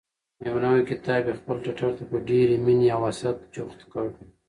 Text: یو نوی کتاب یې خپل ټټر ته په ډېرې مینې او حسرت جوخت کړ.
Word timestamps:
یو 0.47 0.55
نوی 0.63 0.81
کتاب 0.89 1.23
یې 1.27 1.33
خپل 1.39 1.57
ټټر 1.65 1.91
ته 1.97 2.03
په 2.09 2.17
ډېرې 2.29 2.55
مینې 2.65 2.87
او 2.95 3.01
حسرت 3.09 3.37
جوخت 3.55 3.79
کړ. 3.91 4.05